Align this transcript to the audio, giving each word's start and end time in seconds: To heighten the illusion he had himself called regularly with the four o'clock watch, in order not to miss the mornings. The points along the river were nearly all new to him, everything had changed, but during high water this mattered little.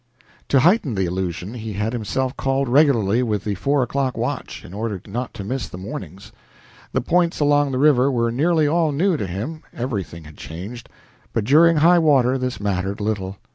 To 0.47 0.61
heighten 0.61 0.95
the 0.95 1.05
illusion 1.05 1.53
he 1.53 1.73
had 1.73 1.93
himself 1.93 2.35
called 2.35 2.67
regularly 2.67 3.21
with 3.21 3.43
the 3.43 3.53
four 3.53 3.83
o'clock 3.83 4.17
watch, 4.17 4.65
in 4.65 4.73
order 4.73 4.99
not 5.05 5.31
to 5.35 5.43
miss 5.43 5.69
the 5.69 5.77
mornings. 5.77 6.31
The 6.91 7.01
points 7.01 7.39
along 7.39 7.71
the 7.71 7.77
river 7.77 8.09
were 8.11 8.31
nearly 8.31 8.65
all 8.67 8.91
new 8.91 9.15
to 9.15 9.27
him, 9.27 9.61
everything 9.71 10.23
had 10.23 10.37
changed, 10.37 10.89
but 11.33 11.43
during 11.43 11.77
high 11.77 11.99
water 11.99 12.39
this 12.39 12.59
mattered 12.59 12.99
little. 12.99 13.37